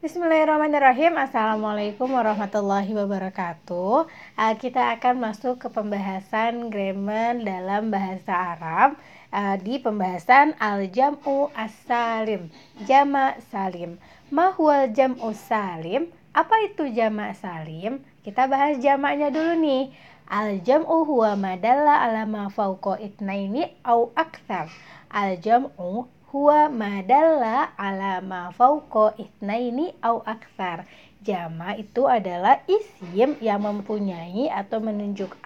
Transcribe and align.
Bismillahirrahmanirrahim. 0.00 1.12
Assalamualaikum 1.20 2.08
warahmatullahi 2.08 2.88
wabarakatuh. 2.96 4.08
Uh, 4.32 4.54
Kita 4.56 4.96
akan 4.96 5.28
masuk 5.28 5.60
ke 5.60 5.68
pembahasan 5.68 6.72
grammar 6.72 7.36
dalam 7.44 7.92
bahasa 7.92 8.32
Arab 8.32 8.96
uh, 9.28 9.60
Di 9.60 9.76
pembahasan 9.76 10.56
Al-Jam'u 10.56 11.52
As-Salim 11.52 12.48
Jama' 12.88 13.44
Salim. 13.52 14.00
Mahwal 14.32 14.88
Jam'u 14.96 15.36
Salim? 15.36 16.08
Apa 16.32 16.64
itu 16.64 16.88
Jama' 16.96 17.36
Salim? 17.36 18.00
Kita 18.24 18.48
bahas 18.48 18.80
jamaknya 18.80 19.28
dulu 19.28 19.52
nih. 19.60 19.92
Al-jam'u 20.32 21.04
huwa 21.04 21.36
madalla 21.36 22.08
ala 22.08 22.24
ma 22.24 22.48
fauqa 22.48 22.96
itnaini 22.96 23.68
au 23.84 24.16
akthar. 24.16 24.72
Al-jam'u 25.12 26.08
huwa 26.30 26.70
madalla 26.70 27.74
ala 27.74 28.22
ma 28.22 28.54
fauqa 28.54 29.18
itnaini 29.18 29.94
au 30.02 30.22
akthar. 30.22 30.86
Jama 31.20 31.76
itu 31.76 32.08
adalah 32.08 32.64
isim 32.64 33.36
yang 33.44 33.60
mempunyai 33.60 34.48
atau 34.48 34.80
menunjuk 34.80 35.36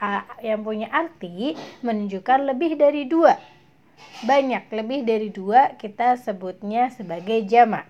yang 0.44 0.62
punya 0.62 0.86
arti 0.92 1.58
menunjukkan 1.82 2.46
lebih 2.46 2.78
dari 2.78 3.10
dua. 3.10 3.40
Banyak 4.22 4.70
lebih 4.70 5.02
dari 5.02 5.32
dua 5.34 5.74
kita 5.74 6.14
sebutnya 6.20 6.92
sebagai 6.94 7.42
jama. 7.48 7.82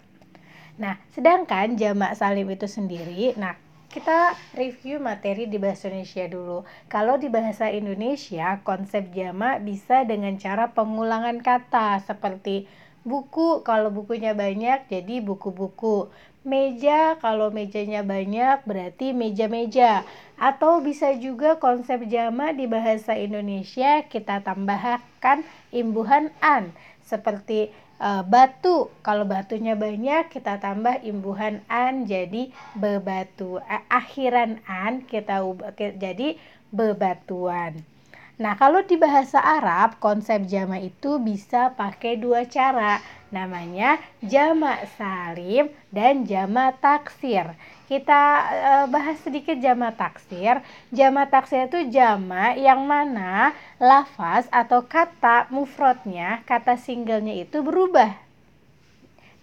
Nah, 0.80 0.96
sedangkan 1.12 1.76
jamak 1.76 2.16
salim 2.16 2.48
itu 2.50 2.66
sendiri, 2.66 3.36
nah 3.36 3.54
kita 3.94 4.34
review 4.58 4.98
materi 4.98 5.46
di 5.46 5.54
bahasa 5.54 5.86
Indonesia 5.86 6.26
dulu. 6.26 6.66
Kalau 6.90 7.14
di 7.14 7.30
bahasa 7.30 7.70
Indonesia, 7.70 8.58
konsep 8.66 9.14
jamak 9.14 9.62
bisa 9.62 10.02
dengan 10.02 10.34
cara 10.34 10.74
pengulangan 10.74 11.38
kata 11.38 12.02
seperti 12.02 12.66
buku 13.04 13.60
kalau 13.62 13.92
bukunya 13.92 14.32
banyak 14.32 14.88
jadi 14.88 15.20
buku-buku. 15.20 16.08
Meja 16.44 17.16
kalau 17.24 17.48
mejanya 17.48 18.04
banyak 18.04 18.64
berarti 18.68 19.16
meja-meja. 19.16 20.04
Atau 20.36 20.84
bisa 20.84 21.16
juga 21.16 21.56
konsep 21.56 22.04
jamak 22.10 22.58
di 22.58 22.68
bahasa 22.68 23.16
Indonesia 23.16 24.04
kita 24.04 24.44
tambahkan 24.44 25.40
imbuhan 25.72 26.28
an 26.44 26.74
seperti 27.04 27.72
uh, 28.00 28.20
batu 28.26 28.90
kalau 29.04 29.24
batunya 29.28 29.76
banyak 29.78 30.32
kita 30.32 30.58
tambah 30.58 31.00
imbuhan 31.04 31.64
an 31.68 32.08
jadi 32.08 32.50
bebatu 32.76 33.60
akhiran 33.88 34.60
an 34.66 35.04
kita 35.06 35.44
ubah 35.44 35.72
jadi 35.76 36.36
bebatuan 36.74 37.93
Nah, 38.34 38.58
kalau 38.58 38.82
di 38.82 38.98
bahasa 38.98 39.38
Arab, 39.38 40.02
konsep 40.02 40.42
jama 40.50 40.82
itu 40.82 41.22
bisa 41.22 41.70
pakai 41.78 42.18
dua 42.18 42.42
cara. 42.50 42.98
Namanya 43.30 44.02
jamak 44.26 44.90
salim 44.98 45.70
dan 45.94 46.26
jamak 46.26 46.82
taksir. 46.82 47.54
Kita 47.86 48.22
e, 48.50 48.72
bahas 48.90 49.22
sedikit 49.22 49.54
jamak 49.62 49.94
taksir. 49.94 50.66
Jamak 50.90 51.30
taksir 51.30 51.70
itu 51.70 51.94
jamak 51.94 52.58
yang 52.58 52.82
mana 52.82 53.54
lafaz 53.78 54.50
atau 54.50 54.82
kata 54.82 55.46
mufradnya, 55.54 56.42
kata 56.42 56.74
singlenya 56.74 57.38
itu 57.38 57.62
berubah. 57.62 58.18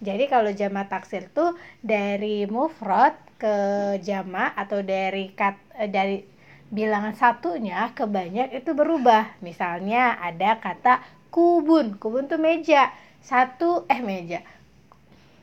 Jadi 0.04 0.28
kalau 0.28 0.52
jamak 0.52 0.92
taksir 0.92 1.32
itu 1.32 1.56
dari 1.80 2.44
mufrad 2.44 3.16
ke 3.40 3.56
jamak 4.04 4.52
atau 4.52 4.84
dari 4.84 5.32
kat, 5.32 5.56
e, 5.80 5.88
dari 5.88 6.31
bilangan 6.72 7.12
satunya 7.12 7.92
ke 7.92 8.08
banyak 8.08 8.48
itu 8.56 8.72
berubah. 8.72 9.36
Misalnya 9.44 10.16
ada 10.16 10.56
kata 10.56 11.04
kubun. 11.28 12.00
Kubun 12.00 12.26
tuh 12.32 12.40
meja. 12.40 12.88
Satu 13.20 13.84
eh 13.92 14.00
meja. 14.00 14.40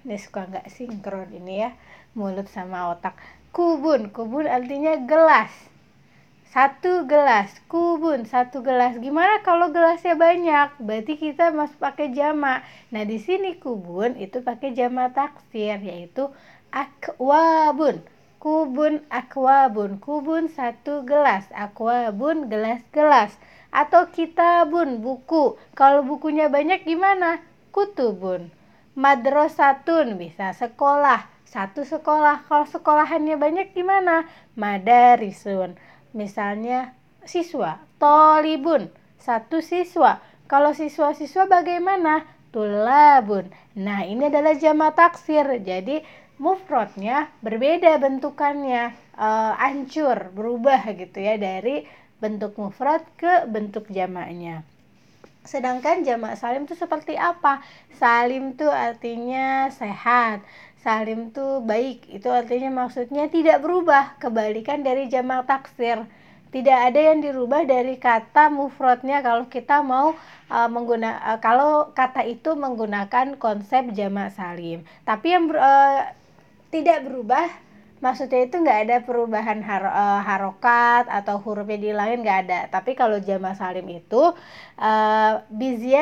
Ini 0.04 0.18
suka 0.18 0.50
nggak 0.50 0.68
sinkron 0.74 1.30
ini 1.30 1.70
ya 1.70 1.72
mulut 2.18 2.50
sama 2.50 2.90
otak. 2.90 3.14
Kubun. 3.54 4.10
Kubun 4.10 4.50
artinya 4.50 4.98
gelas. 5.06 5.54
Satu 6.50 7.06
gelas, 7.06 7.54
kubun, 7.70 8.26
satu 8.26 8.66
gelas. 8.66 8.98
Gimana 8.98 9.45
kalau 9.45 9.70
gelasnya 9.70 10.18
banyak? 10.18 10.82
Berarti 10.82 11.14
kita 11.14 11.54
masih 11.54 11.78
pakai 11.78 12.10
jama. 12.10 12.66
Nah, 12.89 13.06
di 13.06 13.22
sini 13.22 13.62
kubun 13.62 14.18
itu 14.18 14.42
pakai 14.42 14.73
jama 14.73 15.14
taksir 15.14 15.78
yaitu 15.78 16.34
akwabun 16.73 18.02
kubun 18.39 19.04
akwabun. 19.11 20.00
Kubun 20.00 20.48
satu 20.48 21.04
gelas. 21.04 21.45
Akwabun 21.52 22.48
gelas-gelas 22.48 23.36
atau 23.70 24.10
kitabun 24.10 25.04
buku. 25.04 25.60
Kalau 25.77 26.02
bukunya 26.02 26.50
banyak 26.50 26.88
gimana? 26.88 27.44
Kutubun. 27.70 28.50
Madrasatun 28.98 30.17
bisa 30.17 30.55
sekolah. 30.58 31.30
Satu 31.45 31.86
sekolah. 31.86 32.48
Kalau 32.50 32.66
sekolahannya 32.66 33.38
banyak 33.38 33.77
gimana? 33.77 34.26
Madarisun. 34.58 35.77
Misalnya 36.16 36.98
siswa. 37.27 37.77
Tolibun. 38.02 38.89
Satu 39.21 39.61
siswa. 39.61 40.23
Kalau 40.50 40.73
siswa-siswa 40.73 41.45
bagaimana 41.45 42.26
tulabun. 42.49 43.49
Nah 43.77 44.05
ini 44.05 44.27
adalah 44.30 44.55
jama 44.58 44.93
taksir. 44.93 45.45
Jadi 45.61 46.02
mufrodnya 46.42 47.30
berbeda 47.45 47.98
bentukannya. 48.02 48.95
Uh, 49.20 49.52
hancur 49.60 50.32
berubah 50.32 50.95
gitu 50.95 51.20
ya 51.20 51.36
dari 51.36 51.83
bentuk 52.23 52.55
mufrad 52.55 53.04
ke 53.20 53.43
bentuk 53.52 53.92
jamaknya. 53.92 54.64
Sedangkan 55.43 56.08
jamak 56.08 56.39
salim 56.39 56.64
itu 56.64 56.76
seperti 56.76 57.20
apa? 57.20 57.59
Salim 57.99 58.55
itu 58.55 58.67
artinya 58.67 59.67
sehat 59.71 60.43
salim 60.80 61.32
itu 61.32 61.59
baik. 61.64 62.08
Itu 62.08 62.32
artinya 62.32 62.86
maksudnya 62.86 63.27
tidak 63.27 63.59
berubah 63.64 64.15
kebalikan 64.20 64.83
dari 64.83 65.11
jamak 65.11 65.48
taksir 65.48 66.08
tidak 66.49 66.80
ada 66.92 66.99
yang 67.14 67.21
dirubah 67.21 67.61
dari 67.70 68.02
kata 68.02 68.49
mufradnya 68.49 69.21
kalau 69.21 69.45
kita 69.45 69.86
mau 69.86 70.17
uh, 70.49 70.70
mengguna 70.70 71.21
uh, 71.21 71.37
kalau 71.37 71.93
kata 71.93 72.26
itu 72.26 72.58
menggunakan 72.58 73.37
konsep 73.37 73.93
jamak 73.93 74.33
salim. 74.33 74.82
Tapi 75.05 75.27
yang 75.30 75.45
uh, 75.54 76.09
tidak 76.73 77.05
berubah 77.05 77.45
maksudnya 78.02 78.49
itu 78.49 78.58
nggak 78.58 78.80
ada 78.89 78.98
perubahan 79.05 79.61
har 79.61 79.83
uh, 79.86 80.21
harokat 80.26 81.05
atau 81.05 81.38
hurufnya 81.38 81.77
di 81.77 81.92
lain 81.93 82.26
nggak 82.26 82.39
ada. 82.49 82.59
Tapi 82.73 82.98
kalau 82.98 83.21
jama 83.21 83.54
salim 83.54 83.86
itu 83.86 84.33
uh, 84.82 85.33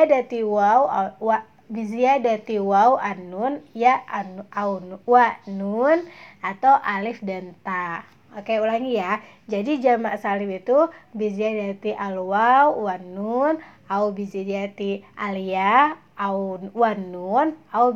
dati 0.08 0.40
waw 0.40 1.12
wa 1.20 1.44
dati 2.24 2.56
waw 2.56 2.96
anun 2.96 3.60
ya 3.76 4.00
anu 4.08 4.48
wa 5.04 5.28
nun 5.44 6.08
atau 6.40 6.72
alif 6.80 7.20
dan 7.20 7.52
ta 7.60 8.08
Oke 8.36 8.60
ulangi 8.60 9.00
ya. 9.00 9.24
Jadi 9.48 9.80
jamak 9.80 10.20
salim 10.20 10.52
itu 10.52 10.90
dati 11.16 11.90
al 11.96 12.20
waw 12.20 12.76
wa 12.76 12.96
nun 13.00 13.56
au 13.88 14.12
dati 14.12 15.00
al 15.16 15.36
ya 15.40 15.96
au 16.18 16.58
wanun 16.74 17.54
au 17.70 17.94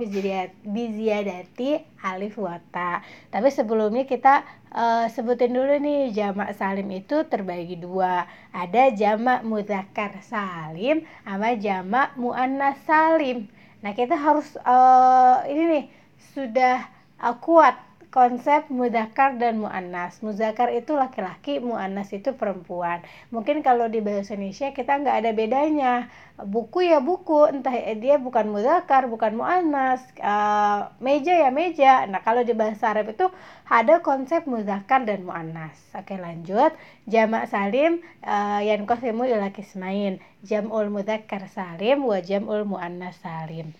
biziyadati 0.62 1.82
alif 2.06 2.38
wata 2.38 3.02
tapi 3.34 3.50
sebelumnya 3.50 4.06
kita 4.06 4.46
uh, 4.70 5.10
sebutin 5.10 5.50
dulu 5.50 5.74
nih 5.82 6.14
jamak 6.14 6.54
salim 6.54 6.86
itu 6.94 7.26
terbagi 7.26 7.82
dua. 7.82 8.24
Ada 8.54 8.94
jamak 8.94 9.42
mudzakkar 9.42 10.22
salim 10.22 11.02
sama 11.26 11.58
jamak 11.58 12.14
muannas 12.14 12.78
salim. 12.86 13.50
Nah 13.82 13.92
kita 13.92 14.14
harus 14.14 14.46
uh, 14.62 15.42
ini 15.50 15.62
nih 15.66 15.84
sudah 16.32 16.86
uh, 17.18 17.34
kuat 17.42 17.74
konsep 18.12 18.68
mudakar 18.68 19.40
dan 19.40 19.64
mu'annas. 19.64 20.20
Muzakar 20.20 20.68
itu 20.68 20.92
laki-laki, 20.92 21.64
mu'annas 21.64 22.12
itu 22.12 22.36
perempuan. 22.36 23.00
Mungkin 23.32 23.64
kalau 23.64 23.88
di 23.88 24.04
bahasa 24.04 24.36
Indonesia 24.36 24.68
kita 24.76 25.00
nggak 25.00 25.16
ada 25.24 25.30
bedanya. 25.32 25.94
Buku 26.36 26.84
ya 26.84 27.00
buku, 27.00 27.48
entah 27.48 27.72
dia 27.96 28.20
bukan 28.20 28.52
mudakar, 28.52 29.08
bukan 29.08 29.40
mu'annas. 29.40 30.04
Uh, 30.20 30.92
meja 31.00 31.32
ya 31.32 31.48
meja. 31.48 32.04
Nah 32.04 32.20
kalau 32.20 32.44
di 32.44 32.52
bahasa 32.52 32.92
Arab 32.92 33.16
itu 33.16 33.32
ada 33.64 34.04
konsep 34.04 34.44
mudakar 34.44 35.08
dan 35.08 35.24
mu'annas. 35.24 35.74
Oke 35.96 36.20
lanjut. 36.20 36.76
Jamak 37.08 37.48
salim 37.48 38.04
uh, 38.28 38.60
yang 38.60 38.84
kosimu 38.84 39.24
ila 39.24 39.56
kismain. 39.56 40.20
Jam'ul 40.44 40.92
mudakar 40.92 41.48
salim 41.48 42.04
wa 42.04 42.20
jam'ul 42.20 42.68
mu'annas 42.68 43.16
salim. 43.24 43.72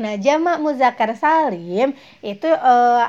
Nah, 0.00 0.16
jamak 0.16 0.64
muzakkar 0.64 1.12
salim 1.12 1.92
itu 2.24 2.48
uh, 2.48 3.04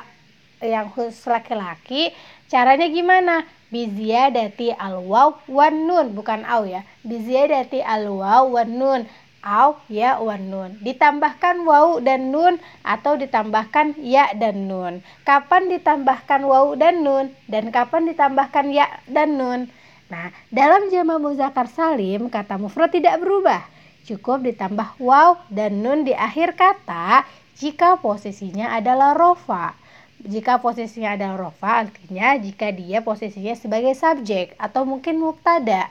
yang 0.61 0.93
khusus 0.93 1.25
laki-laki 1.25 2.13
caranya 2.47 2.87
gimana? 2.87 3.45
Dati 3.71 4.67
al 4.75 4.99
waw 5.07 5.39
wan 5.47 5.87
nun 5.87 6.11
bukan 6.11 6.43
au 6.43 6.67
ya. 6.67 6.83
Dati 7.07 7.79
al 7.79 8.11
waw 8.11 8.51
wan 8.51 8.75
nun 8.75 9.01
au 9.41 9.79
ya 9.87 10.19
wan 10.19 10.51
nun. 10.51 10.75
Ditambahkan 10.83 11.63
waw 11.63 12.03
dan 12.03 12.35
nun 12.35 12.59
atau 12.83 13.15
ditambahkan 13.15 13.95
ya 14.03 14.35
dan 14.35 14.67
nun. 14.67 14.99
Kapan 15.23 15.71
ditambahkan 15.71 16.43
waw 16.43 16.75
dan 16.75 16.99
nun? 17.01 17.31
Dan 17.47 17.71
kapan 17.71 18.11
ditambahkan 18.11 18.75
ya 18.75 18.91
dan 19.07 19.39
nun? 19.39 19.71
Nah 20.11 20.35
dalam 20.51 20.91
jama 20.91 21.15
muzakkar 21.15 21.71
salim 21.71 22.27
kata 22.27 22.59
mufrad 22.59 22.91
tidak 22.91 23.23
berubah. 23.23 23.63
Cukup 24.03 24.43
ditambah 24.43 24.99
waw 24.99 25.39
dan 25.47 25.79
nun 25.79 26.03
di 26.03 26.11
akhir 26.11 26.59
kata 26.59 27.23
jika 27.55 28.03
posisinya 28.03 28.75
adalah 28.75 29.15
rofa 29.15 29.79
Jika 30.21 30.61
posisinya 30.61 31.17
adalah 31.17 31.49
rofa, 31.49 31.89
artinya 31.89 32.37
jika 32.37 32.69
dia 32.69 33.01
posisinya 33.01 33.57
sebagai 33.57 33.97
subjek 33.97 34.53
atau 34.61 34.85
mungkin 34.85 35.17
mubtada. 35.17 35.89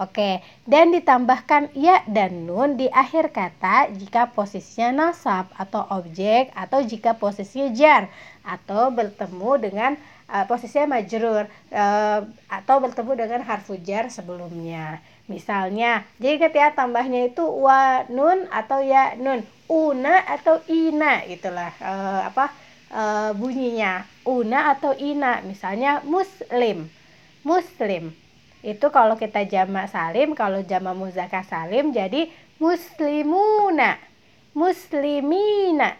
Oke, 0.00 0.40
dan 0.64 0.96
ditambahkan 0.96 1.76
ya 1.76 2.00
dan 2.08 2.48
nun 2.48 2.80
di 2.80 2.88
akhir 2.88 3.36
kata 3.36 3.92
jika 3.92 4.32
posisinya 4.32 5.12
nasab 5.12 5.52
atau 5.60 5.84
objek 5.92 6.48
atau 6.56 6.80
jika 6.80 7.12
posisinya 7.20 7.68
jar 7.76 8.08
atau 8.40 8.88
bertemu 8.88 9.52
dengan 9.60 9.92
uh, 10.32 10.48
posisinya 10.48 10.96
majrur 10.96 11.44
uh, 11.68 12.20
atau 12.48 12.76
bertemu 12.80 13.12
dengan 13.12 13.40
harfu 13.44 13.76
jar 13.76 14.08
sebelumnya. 14.08 15.04
Misalnya, 15.28 16.08
jadi 16.16 16.48
ketika 16.48 16.80
tambahnya 16.80 17.28
itu 17.28 17.44
wa 17.44 18.00
nun 18.08 18.48
atau 18.48 18.80
ya 18.80 19.20
nun, 19.20 19.44
una 19.68 20.24
atau 20.26 20.64
ina 20.64 21.28
itulah 21.28 21.76
uh, 21.76 22.24
apa 22.32 22.50
uh, 22.90 23.30
bunyinya 23.34 24.04
una 24.26 24.74
atau 24.74 24.92
ina 24.94 25.40
misalnya 25.46 26.02
muslim. 26.04 26.90
Muslim. 27.42 28.12
Itu 28.60 28.92
kalau 28.92 29.16
kita 29.16 29.48
jamak 29.48 29.88
salim 29.88 30.36
kalau 30.36 30.60
jamak 30.60 30.92
muzakkar 30.92 31.46
salim 31.48 31.96
jadi 31.96 32.28
muslimuna. 32.60 33.96
Muslimina. 34.52 35.96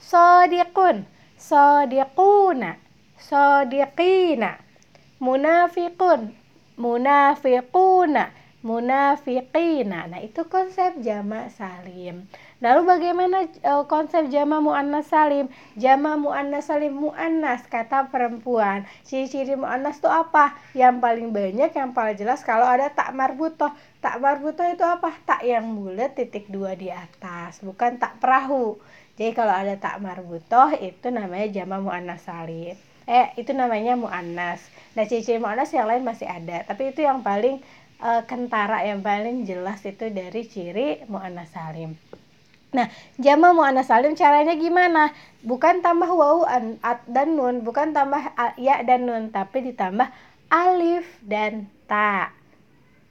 Sadiqun. 0.00 1.04
Sadiquna. 1.36 2.78
Sadiqina. 3.18 4.56
Munafiqun. 5.20 6.32
Munafiquna. 6.78 8.24
Munafiqina. 8.62 9.98
Nah, 10.08 10.20
itu 10.22 10.46
konsep 10.46 11.02
jamak 11.02 11.50
salim. 11.52 12.30
Lalu 12.62 12.86
bagaimana 12.86 13.50
uh, 13.66 13.90
konsep 13.90 14.30
jamak 14.30 14.62
muannas 14.62 15.10
salim? 15.10 15.50
Jamak 15.74 16.14
muannas 16.22 16.70
salim 16.70 16.94
muannas 16.94 17.66
kata 17.66 18.06
perempuan. 18.06 18.86
Ciri-ciri 19.02 19.58
muannas 19.58 19.98
itu 19.98 20.06
apa? 20.06 20.54
Yang 20.70 21.02
paling 21.02 21.28
banyak 21.34 21.74
yang 21.74 21.90
paling 21.90 22.14
jelas 22.14 22.46
kalau 22.46 22.62
ada 22.62 22.86
tak 22.94 23.18
marbutoh. 23.18 23.74
Tak 23.98 24.22
marbutoh 24.22 24.62
itu 24.70 24.86
apa? 24.86 25.10
Tak 25.26 25.42
yang 25.42 25.74
bulat 25.74 26.14
titik 26.14 26.46
dua 26.46 26.78
di 26.78 26.86
atas, 26.86 27.58
bukan 27.66 27.98
tak 27.98 28.22
perahu. 28.22 28.78
Jadi 29.18 29.34
kalau 29.34 29.58
ada 29.58 29.74
tak 29.74 29.98
marbutoh 29.98 30.70
itu 30.78 31.10
namanya 31.10 31.50
jamak 31.50 31.82
muannas 31.82 32.22
salim. 32.22 32.78
Eh, 33.10 33.26
itu 33.42 33.50
namanya 33.50 33.98
muannas. 33.98 34.62
Nah, 34.94 35.02
ciri-ciri 35.10 35.42
muannas 35.42 35.74
yang 35.74 35.90
lain 35.90 36.06
masih 36.06 36.30
ada, 36.30 36.62
tapi 36.62 36.94
itu 36.94 37.02
yang 37.02 37.26
paling 37.26 37.58
uh, 37.98 38.22
kentara 38.22 38.86
yang 38.86 39.02
paling 39.02 39.42
jelas 39.42 39.82
itu 39.82 40.14
dari 40.14 40.46
ciri 40.46 41.02
muannas 41.10 41.50
salim. 41.50 41.98
Nah, 42.72 42.88
jama 43.20 43.52
muannas 43.52 43.92
salim 43.92 44.16
caranya 44.16 44.56
gimana? 44.56 45.12
Bukan 45.44 45.84
tambah 45.84 46.08
wawu 46.08 46.48
dan 47.04 47.28
nun, 47.36 47.60
bukan 47.68 47.92
tambah 47.92 48.32
ya 48.56 48.80
dan 48.80 49.04
nun, 49.04 49.28
tapi 49.28 49.60
ditambah 49.60 50.08
alif 50.48 51.04
dan 51.20 51.68
ta. 51.84 52.32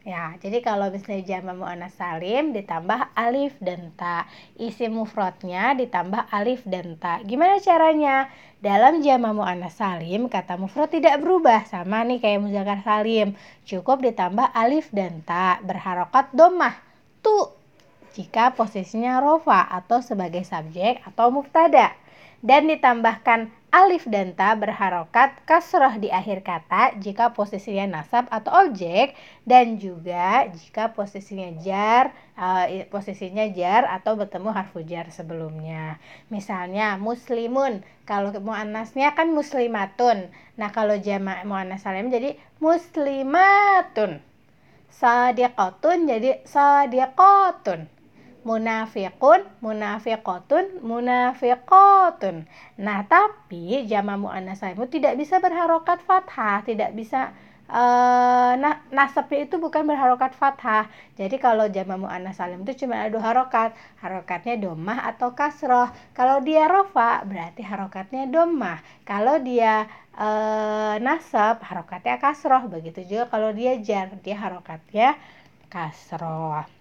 Ya, 0.01 0.33
jadi 0.41 0.65
kalau 0.65 0.89
misalnya 0.89 1.37
jama 1.37 1.53
muannas 1.53 1.93
salim 1.93 2.57
ditambah 2.57 3.13
alif 3.13 3.53
dan 3.61 3.93
ta. 3.93 4.25
Isi 4.57 4.89
mufradnya 4.89 5.77
ditambah 5.77 6.33
alif 6.33 6.65
dan 6.65 6.97
ta. 6.97 7.21
Gimana 7.21 7.61
caranya? 7.61 8.33
Dalam 8.65 9.05
jama 9.05 9.29
muannas 9.29 9.77
salim 9.77 10.25
kata 10.25 10.57
mufrad 10.57 10.89
tidak 10.89 11.21
berubah 11.21 11.69
sama 11.69 12.01
nih 12.01 12.17
kayak 12.17 12.41
muzakkar 12.41 12.81
salim. 12.81 13.37
Cukup 13.69 14.01
ditambah 14.01 14.49
alif 14.57 14.89
dan 14.89 15.21
ta 15.21 15.61
berharokat 15.61 16.33
domah. 16.33 16.73
Tu 17.21 17.60
jika 18.15 18.51
posisinya 18.55 19.23
rofa 19.23 19.63
atau 19.67 20.03
sebagai 20.03 20.43
subjek 20.43 20.99
atau 21.07 21.31
mubtada. 21.31 21.95
Dan 22.41 22.65
ditambahkan 22.73 23.53
alif 23.69 24.09
dan 24.09 24.33
ta 24.33 24.57
berharokat 24.57 25.45
kasroh 25.45 25.93
di 26.01 26.09
akhir 26.09 26.41
kata 26.41 26.97
jika 26.97 27.37
posisinya 27.37 28.01
nasab 28.01 28.25
atau 28.33 28.65
objek 28.65 29.13
dan 29.45 29.77
juga 29.77 30.49
jika 30.49 30.89
posisinya 30.91 31.53
jar 31.61 32.09
uh, 32.33 32.65
posisinya 32.89 33.45
jar 33.53 33.85
atau 33.87 34.17
bertemu 34.17 34.49
harfu 34.57 34.81
jar 34.81 35.13
sebelumnya. 35.13 36.01
Misalnya 36.33 36.97
muslimun. 36.97 37.85
Kalau 38.09 38.33
muannasnya 38.41 39.13
kan 39.13 39.31
muslimatun. 39.31 40.33
Nah 40.57 40.69
kalau 40.73 40.97
jamak 40.97 41.45
muannas 41.45 41.85
salim 41.85 42.09
jadi 42.09 42.35
muslimatun. 42.57 44.17
Sadiqatun 44.89 46.09
jadi 46.09 46.41
sadiqatun 46.41 48.00
munafiqun, 48.41 49.45
munafiqatun, 49.61 50.81
munafiqatun. 50.81 52.35
Nah, 52.81 52.99
tapi 53.05 53.85
jama 53.85 54.17
muannas 54.17 54.61
salim 54.61 54.81
tidak 54.89 55.13
bisa 55.21 55.37
berharokat 55.37 56.01
fathah, 56.01 56.65
tidak 56.65 56.91
bisa 56.97 57.29
uh, 57.69 58.53
nah, 58.57 58.81
nasabnya 58.89 59.45
itu 59.45 59.55
bukan 59.61 59.85
berharokat 59.85 60.33
fathah. 60.33 60.89
Jadi 61.15 61.37
kalau 61.37 61.69
jama 61.69 61.95
muannas 62.01 62.37
salim 62.41 62.65
itu 62.65 62.85
cuma 62.85 62.97
ada 63.05 63.17
harokat, 63.21 63.77
harokatnya 64.01 64.57
domah 64.57 65.05
atau 65.13 65.37
kasroh. 65.37 65.89
Kalau 66.17 66.41
dia 66.41 66.65
rofa 66.65 67.21
berarti 67.29 67.61
harokatnya 67.61 68.25
domah. 68.25 68.81
Kalau 69.05 69.37
dia 69.37 69.85
uh, 70.17 70.97
nasab 70.97 71.61
harokatnya 71.61 72.17
kasroh. 72.17 72.65
Begitu 72.67 73.05
juga 73.05 73.29
kalau 73.29 73.53
dia 73.53 73.77
jar 73.79 74.09
dia 74.25 74.33
harokatnya 74.33 75.15
kasroh. 75.69 76.80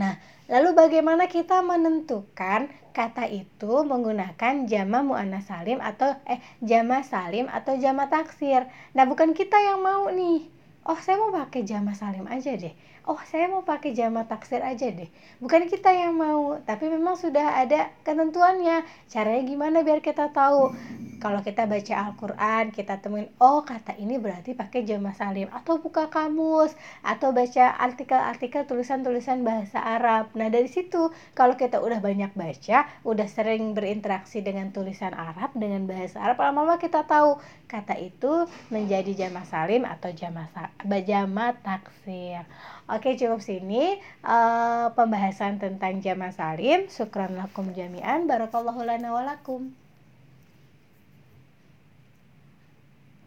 Nah, 0.00 0.16
lalu 0.48 0.72
bagaimana 0.72 1.28
kita 1.28 1.60
menentukan 1.60 2.72
kata 2.96 3.28
itu 3.28 3.84
menggunakan 3.84 4.64
jama 4.64 5.04
muannas 5.04 5.44
salim 5.44 5.76
atau 5.76 6.16
eh 6.24 6.40
jama 6.64 7.04
salim 7.04 7.52
atau 7.52 7.76
jama 7.76 8.08
taksir? 8.08 8.64
Nah, 8.96 9.04
bukan 9.04 9.36
kita 9.36 9.60
yang 9.60 9.84
mau 9.84 10.08
nih. 10.08 10.48
Oh, 10.88 10.96
saya 10.96 11.20
mau 11.20 11.28
pakai 11.28 11.68
jama 11.68 11.92
salim 11.92 12.24
aja 12.24 12.56
deh. 12.56 12.72
Oh, 13.04 13.20
saya 13.28 13.52
mau 13.52 13.60
pakai 13.60 13.92
jama 13.92 14.24
taksir 14.24 14.64
aja 14.64 14.88
deh. 14.88 15.12
Bukan 15.36 15.68
kita 15.68 15.92
yang 15.92 16.16
mau, 16.16 16.56
tapi 16.64 16.88
memang 16.88 17.20
sudah 17.20 17.60
ada 17.60 17.92
ketentuannya. 18.00 18.88
Caranya 19.12 19.44
gimana 19.44 19.84
biar 19.84 20.00
kita 20.00 20.32
tahu? 20.32 20.72
Kalau 21.20 21.44
kita 21.44 21.68
baca 21.68 21.94
Al-Quran 22.08 22.72
kita 22.72 22.98
temuin 22.98 23.28
oh 23.38 23.62
kata 23.62 23.94
ini 24.00 24.16
berarti 24.16 24.56
pakai 24.56 24.82
jama 24.88 25.12
salim 25.12 25.46
atau 25.52 25.78
buka 25.78 26.08
kamus 26.08 26.72
atau 27.04 27.30
baca 27.30 27.76
artikel-artikel 27.78 28.64
tulisan-tulisan 28.64 29.44
bahasa 29.44 29.78
Arab 29.78 30.32
nah 30.34 30.48
dari 30.48 30.66
situ 30.66 31.12
kalau 31.36 31.54
kita 31.54 31.78
udah 31.78 32.00
banyak 32.00 32.32
baca 32.34 32.88
udah 33.04 33.28
sering 33.28 33.76
berinteraksi 33.76 34.40
dengan 34.40 34.72
tulisan 34.72 35.12
Arab 35.12 35.52
dengan 35.54 35.84
bahasa 35.86 36.18
Arab 36.24 36.40
lama-lama 36.40 36.80
kita 36.80 37.04
tahu 37.06 37.38
kata 37.68 38.00
itu 38.00 38.48
menjadi 38.74 39.28
jama 39.28 39.46
salim 39.46 39.86
atau 39.86 40.10
jama 40.10 40.48
jama 41.06 41.54
taksir 41.62 42.42
Oke 42.90 43.14
cukup 43.14 43.38
sini 43.38 44.02
uh, 44.26 44.90
pembahasan 44.98 45.62
tentang 45.62 46.02
jama 46.02 46.34
salim. 46.34 46.90
Syukran 46.90 47.38
lakum 47.38 47.70
jami'an. 47.70 48.26
Barakallahu 48.26 48.82
lana 48.82 49.14
walakum. 49.14 49.70